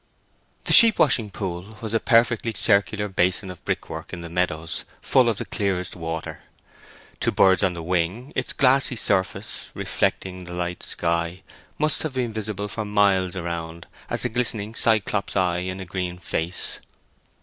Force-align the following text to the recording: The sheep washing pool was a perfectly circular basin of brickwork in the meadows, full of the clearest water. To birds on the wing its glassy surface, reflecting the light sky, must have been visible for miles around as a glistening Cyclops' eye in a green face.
The 0.63 0.73
sheep 0.73 0.97
washing 0.97 1.29
pool 1.29 1.77
was 1.79 1.93
a 1.93 1.99
perfectly 1.99 2.53
circular 2.55 3.07
basin 3.07 3.51
of 3.51 3.63
brickwork 3.65 4.11
in 4.13 4.21
the 4.21 4.31
meadows, 4.31 4.83
full 4.99 5.29
of 5.29 5.37
the 5.37 5.45
clearest 5.45 5.95
water. 5.95 6.39
To 7.19 7.31
birds 7.31 7.61
on 7.61 7.75
the 7.75 7.83
wing 7.83 8.33
its 8.35 8.51
glassy 8.51 8.95
surface, 8.95 9.69
reflecting 9.75 10.45
the 10.45 10.53
light 10.55 10.81
sky, 10.81 11.43
must 11.77 12.01
have 12.01 12.13
been 12.15 12.33
visible 12.33 12.67
for 12.67 12.83
miles 12.83 13.35
around 13.35 13.85
as 14.09 14.25
a 14.25 14.29
glistening 14.29 14.73
Cyclops' 14.73 15.35
eye 15.35 15.59
in 15.59 15.79
a 15.79 15.85
green 15.85 16.17
face. 16.17 16.79